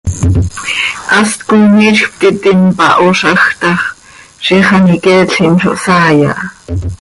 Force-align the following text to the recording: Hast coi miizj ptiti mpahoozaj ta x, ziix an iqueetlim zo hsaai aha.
Hast 1.11 1.37
coi 1.49 1.59
miizj 1.73 2.01
ptiti 2.13 2.51
mpahoozaj 2.63 3.37
ta 3.61 3.71
x, 3.83 4.09
ziix 4.49 4.67
an 4.79 4.91
iqueetlim 4.97 5.53
zo 5.67 5.71
hsaai 5.77 6.19
aha. 6.31 6.45